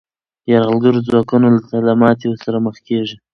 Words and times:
یرغلګر 0.51 0.95
ځواکونه 1.07 1.47
تل 1.67 1.81
له 1.87 1.93
ماتې 2.01 2.29
سره 2.43 2.57
مخ 2.65 2.75
کېږي. 2.87 3.17